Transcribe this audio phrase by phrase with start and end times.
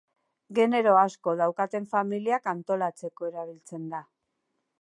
[0.59, 4.05] Genero asko daukaten familiak antolatzeko erabiltzen da.